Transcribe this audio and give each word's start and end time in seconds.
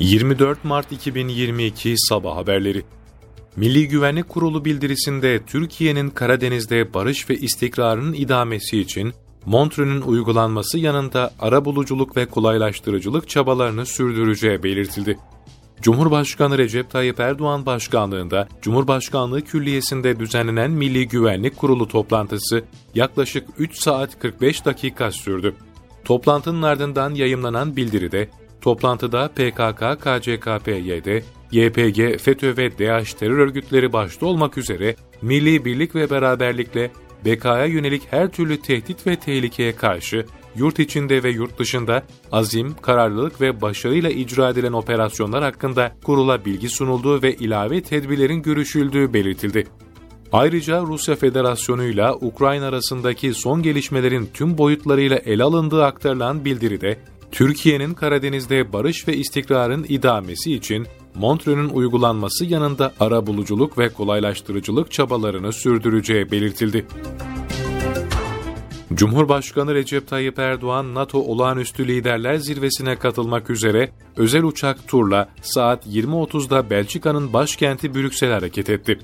24 0.00 0.64
Mart 0.64 0.92
2022 0.92 1.94
Sabah 1.96 2.36
Haberleri 2.36 2.82
Milli 3.56 3.88
Güvenlik 3.88 4.28
Kurulu 4.28 4.64
bildirisinde 4.64 5.40
Türkiye'nin 5.46 6.10
Karadeniz'de 6.10 6.94
barış 6.94 7.30
ve 7.30 7.36
istikrarın 7.36 8.12
idamesi 8.12 8.80
için 8.80 9.12
Montreux'ün 9.46 10.00
uygulanması 10.00 10.78
yanında 10.78 11.30
arabuluculuk 11.40 12.16
ve 12.16 12.26
kolaylaştırıcılık 12.26 13.28
çabalarını 13.28 13.86
sürdüreceği 13.86 14.62
belirtildi. 14.62 15.18
Cumhurbaşkanı 15.82 16.58
Recep 16.58 16.90
Tayyip 16.90 17.20
Erdoğan 17.20 17.66
başkanlığında 17.66 18.48
Cumhurbaşkanlığı 18.62 19.42
Külliyesi'nde 19.42 20.20
düzenlenen 20.20 20.70
Milli 20.70 21.08
Güvenlik 21.08 21.56
Kurulu 21.56 21.88
toplantısı 21.88 22.64
yaklaşık 22.94 23.48
3 23.58 23.80
saat 23.80 24.18
45 24.18 24.64
dakika 24.64 25.10
sürdü. 25.10 25.54
Toplantının 26.04 26.62
ardından 26.62 27.14
yayımlanan 27.14 27.76
bildiride 27.76 28.28
Toplantıda 28.60 29.28
PKK, 29.28 29.80
KCK-PYD, 30.04 31.22
YPG, 31.52 32.18
FETÖ 32.20 32.56
ve 32.56 32.78
DAEŞ 32.78 33.14
terör 33.14 33.38
örgütleri 33.38 33.92
başta 33.92 34.26
olmak 34.26 34.58
üzere 34.58 34.96
milli 35.22 35.64
birlik 35.64 35.94
ve 35.94 36.10
beraberlikle 36.10 36.90
BK'ya 37.24 37.64
yönelik 37.64 38.02
her 38.10 38.32
türlü 38.32 38.62
tehdit 38.62 39.06
ve 39.06 39.16
tehlikeye 39.16 39.76
karşı 39.76 40.26
yurt 40.56 40.78
içinde 40.78 41.22
ve 41.22 41.30
yurt 41.30 41.58
dışında 41.58 42.02
azim, 42.32 42.74
kararlılık 42.82 43.40
ve 43.40 43.60
başarıyla 43.60 44.10
icra 44.10 44.50
edilen 44.50 44.72
operasyonlar 44.72 45.42
hakkında 45.42 45.92
kurula 46.04 46.44
bilgi 46.44 46.68
sunulduğu 46.68 47.22
ve 47.22 47.34
ilave 47.34 47.82
tedbirlerin 47.82 48.42
görüşüldüğü 48.42 49.14
belirtildi. 49.14 49.66
Ayrıca 50.32 50.82
Rusya 50.82 51.16
Federasyonu 51.16 51.84
ile 51.84 52.12
Ukrayna 52.12 52.66
arasındaki 52.66 53.34
son 53.34 53.62
gelişmelerin 53.62 54.30
tüm 54.34 54.58
boyutlarıyla 54.58 55.16
ele 55.16 55.44
alındığı 55.44 55.84
aktarılan 55.84 56.44
bildiride 56.44 56.96
Türkiye'nin 57.32 57.94
Karadeniz'de 57.94 58.72
barış 58.72 59.08
ve 59.08 59.16
istikrarın 59.16 59.86
idamesi 59.88 60.54
için 60.54 60.86
Montreux'ün 61.14 61.68
uygulanması 61.68 62.44
yanında 62.44 62.92
ara 63.00 63.26
buluculuk 63.26 63.78
ve 63.78 63.88
kolaylaştırıcılık 63.88 64.92
çabalarını 64.92 65.52
sürdüreceği 65.52 66.30
belirtildi. 66.30 66.86
Cumhurbaşkanı 68.94 69.74
Recep 69.74 70.08
Tayyip 70.08 70.38
Erdoğan, 70.38 70.94
NATO 70.94 71.18
Olağanüstü 71.18 71.88
Liderler 71.88 72.36
Zirvesi'ne 72.36 72.96
katılmak 72.96 73.50
üzere 73.50 73.90
özel 74.16 74.42
uçak 74.42 74.88
turla 74.88 75.28
saat 75.42 75.86
20.30'da 75.86 76.70
Belçika'nın 76.70 77.32
başkenti 77.32 77.94
Brüksel'e 77.94 78.32
hareket 78.32 78.70
etti. 78.70 78.98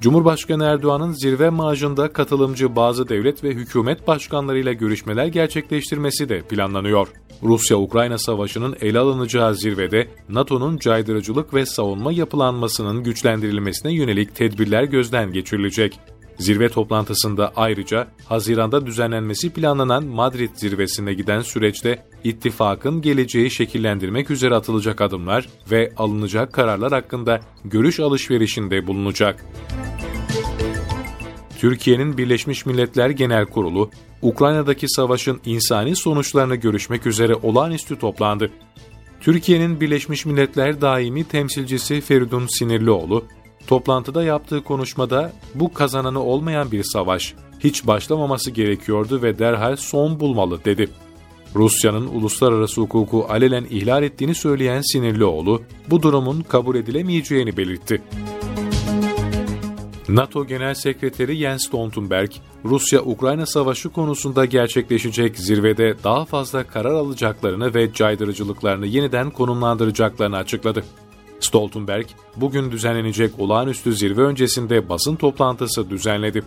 Cumhurbaşkanı 0.00 0.64
Erdoğan'ın 0.64 1.12
zirve 1.12 1.50
maaşında 1.50 2.12
katılımcı 2.12 2.76
bazı 2.76 3.08
devlet 3.08 3.44
ve 3.44 3.50
hükümet 3.50 4.06
başkanlarıyla 4.06 4.72
görüşmeler 4.72 5.26
gerçekleştirmesi 5.26 6.28
de 6.28 6.42
planlanıyor. 6.42 7.08
Rusya-Ukrayna 7.42 8.18
savaşının 8.18 8.76
ele 8.80 8.98
alınacağı 8.98 9.54
zirvede 9.54 10.08
NATO'nun 10.28 10.78
caydırıcılık 10.78 11.54
ve 11.54 11.66
savunma 11.66 12.12
yapılanmasının 12.12 13.02
güçlendirilmesine 13.04 13.92
yönelik 13.92 14.34
tedbirler 14.34 14.84
gözden 14.84 15.32
geçirilecek. 15.32 16.00
Zirve 16.38 16.68
toplantısında 16.68 17.52
ayrıca 17.56 18.08
Haziran'da 18.28 18.86
düzenlenmesi 18.86 19.52
planlanan 19.52 20.04
Madrid 20.04 20.50
zirvesine 20.54 21.14
giden 21.14 21.40
süreçte 21.40 22.06
ittifakın 22.24 23.02
geleceği 23.02 23.50
şekillendirmek 23.50 24.30
üzere 24.30 24.54
atılacak 24.54 25.00
adımlar 25.00 25.48
ve 25.70 25.92
alınacak 25.96 26.52
kararlar 26.52 26.92
hakkında 26.92 27.40
görüş 27.64 28.00
alışverişinde 28.00 28.86
bulunacak. 28.86 29.44
Türkiye'nin 31.58 32.18
Birleşmiş 32.18 32.66
Milletler 32.66 33.10
Genel 33.10 33.46
Kurulu, 33.46 33.90
Ukrayna'daki 34.22 34.88
savaşın 34.88 35.40
insani 35.44 35.96
sonuçlarını 35.96 36.56
görüşmek 36.56 37.06
üzere 37.06 37.34
olağanüstü 37.34 37.98
toplandı. 37.98 38.50
Türkiye'nin 39.20 39.80
Birleşmiş 39.80 40.26
Milletler 40.26 40.80
Daimi 40.80 41.24
Temsilcisi 41.24 42.00
Feridun 42.00 42.46
Sinirlioğlu, 42.58 43.24
toplantıda 43.66 44.24
yaptığı 44.24 44.64
konuşmada 44.64 45.32
bu 45.54 45.74
kazananı 45.74 46.22
olmayan 46.22 46.72
bir 46.72 46.84
savaş, 46.84 47.34
hiç 47.60 47.86
başlamaması 47.86 48.50
gerekiyordu 48.50 49.22
ve 49.22 49.38
derhal 49.38 49.76
son 49.76 50.20
bulmalı 50.20 50.64
dedi. 50.64 50.90
Rusya'nın 51.56 52.06
uluslararası 52.06 52.80
hukuku 52.80 53.26
alelen 53.28 53.64
ihlal 53.70 54.02
ettiğini 54.02 54.34
söyleyen 54.34 54.92
Sinirlioğlu, 54.92 55.62
bu 55.90 56.02
durumun 56.02 56.40
kabul 56.40 56.76
edilemeyeceğini 56.76 57.56
belirtti. 57.56 58.02
NATO 60.08 60.46
Genel 60.46 60.74
Sekreteri 60.74 61.36
Jens 61.36 61.66
Stoltenberg, 61.66 62.30
Rusya-Ukrayna 62.64 63.46
savaşı 63.46 63.88
konusunda 63.88 64.44
gerçekleşecek 64.44 65.38
zirvede 65.38 65.94
daha 66.04 66.24
fazla 66.24 66.66
karar 66.66 66.94
alacaklarını 66.94 67.74
ve 67.74 67.92
caydırıcılıklarını 67.92 68.86
yeniden 68.86 69.30
konumlandıracaklarını 69.30 70.36
açıkladı. 70.36 70.84
Stoltenberg, 71.44 72.06
bugün 72.36 72.70
düzenlenecek 72.70 73.32
olağanüstü 73.38 73.94
zirve 73.94 74.22
öncesinde 74.22 74.88
basın 74.88 75.16
toplantısı 75.16 75.90
düzenledi. 75.90 76.42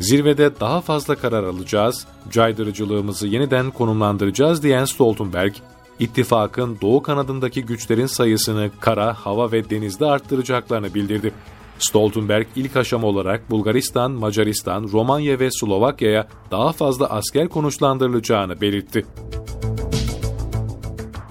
Zirvede 0.00 0.50
daha 0.60 0.80
fazla 0.80 1.14
karar 1.14 1.44
alacağız, 1.44 2.06
caydırıcılığımızı 2.30 3.26
yeniden 3.26 3.70
konumlandıracağız 3.70 4.62
diyen 4.62 4.84
Stoltenberg, 4.84 5.54
ittifakın 5.98 6.78
doğu 6.82 7.02
kanadındaki 7.02 7.62
güçlerin 7.62 8.06
sayısını 8.06 8.70
kara, 8.80 9.14
hava 9.14 9.52
ve 9.52 9.70
denizde 9.70 10.06
arttıracaklarını 10.06 10.94
bildirdi. 10.94 11.32
Stoltenberg 11.78 12.46
ilk 12.56 12.76
aşama 12.76 13.06
olarak 13.06 13.50
Bulgaristan, 13.50 14.10
Macaristan, 14.10 14.88
Romanya 14.92 15.38
ve 15.38 15.48
Slovakya'ya 15.50 16.28
daha 16.50 16.72
fazla 16.72 17.06
asker 17.06 17.48
konuşlandırılacağını 17.48 18.60
belirtti. 18.60 19.06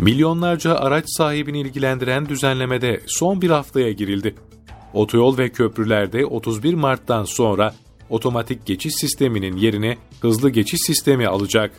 Milyonlarca 0.01 0.75
araç 0.75 1.05
sahibini 1.07 1.59
ilgilendiren 1.59 2.29
düzenlemede 2.29 3.01
son 3.07 3.41
bir 3.41 3.49
haftaya 3.49 3.91
girildi. 3.91 4.35
Otoyol 4.93 5.37
ve 5.37 5.49
köprülerde 5.49 6.25
31 6.25 6.73
Mart'tan 6.73 7.23
sonra 7.23 7.75
otomatik 8.09 8.65
geçiş 8.65 8.93
sisteminin 8.95 9.57
yerine 9.57 9.97
hızlı 10.21 10.49
geçiş 10.49 10.79
sistemi 10.85 11.27
alacak. 11.27 11.71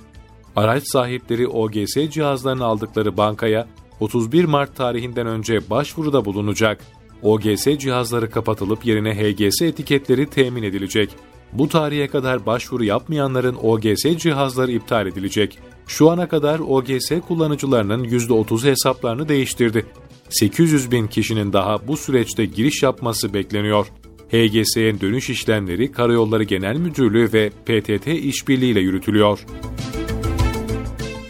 Araç 0.56 0.82
sahipleri 0.86 1.48
OGS 1.48 2.10
cihazlarını 2.10 2.64
aldıkları 2.64 3.16
bankaya 3.16 3.68
31 4.00 4.44
Mart 4.44 4.76
tarihinden 4.76 5.26
önce 5.26 5.70
başvuruda 5.70 6.24
bulunacak. 6.24 6.80
OGS 7.22 7.64
cihazları 7.78 8.30
kapatılıp 8.30 8.86
yerine 8.86 9.14
HGS 9.14 9.62
etiketleri 9.62 10.30
temin 10.30 10.62
edilecek. 10.62 11.10
Bu 11.52 11.68
tarihe 11.68 12.08
kadar 12.08 12.46
başvuru 12.46 12.84
yapmayanların 12.84 13.56
OGS 13.62 14.16
cihazları 14.18 14.72
iptal 14.72 15.06
edilecek. 15.06 15.58
Şu 15.86 16.10
ana 16.10 16.28
kadar 16.28 16.58
OGS 16.58 17.10
kullanıcılarının 17.28 18.04
%30 18.04 18.70
hesaplarını 18.70 19.28
değiştirdi. 19.28 19.86
800 20.28 20.90
bin 20.90 21.06
kişinin 21.06 21.52
daha 21.52 21.88
bu 21.88 21.96
süreçte 21.96 22.44
giriş 22.44 22.82
yapması 22.82 23.34
bekleniyor. 23.34 23.86
HGS'ye 24.28 25.00
dönüş 25.00 25.30
işlemleri 25.30 25.92
Karayolları 25.92 26.42
Genel 26.42 26.76
Müdürlüğü 26.76 27.32
ve 27.32 27.50
PTT 27.50 28.06
işbirliğiyle 28.06 28.80
yürütülüyor. 28.80 29.46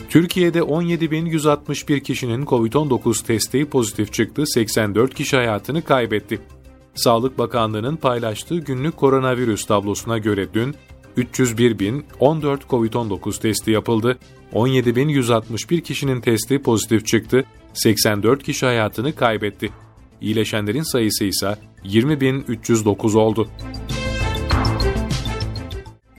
Türkiye'de 0.08 0.58
17.161 0.58 2.00
kişinin 2.00 2.46
COVID-19 2.46 3.26
testi 3.26 3.64
pozitif 3.64 4.12
çıktı, 4.12 4.46
84 4.46 5.14
kişi 5.14 5.36
hayatını 5.36 5.82
kaybetti. 5.82 6.40
Sağlık 6.94 7.38
Bakanlığı'nın 7.38 7.96
paylaştığı 7.96 8.58
günlük 8.58 8.96
koronavirüs 8.96 9.66
tablosuna 9.66 10.18
göre 10.18 10.54
dün 10.54 10.74
301.014 11.16 12.58
COVID-19 12.70 13.40
testi 13.40 13.70
yapıldı, 13.70 14.18
17.161 14.52 15.80
kişinin 15.80 16.20
testi 16.20 16.62
pozitif 16.62 17.06
çıktı, 17.06 17.44
84 17.74 18.42
kişi 18.42 18.66
hayatını 18.66 19.14
kaybetti. 19.14 19.70
İyileşenlerin 20.20 20.92
sayısı 20.92 21.24
ise 21.24 21.56
20.309 21.84 23.18
oldu. 23.18 23.48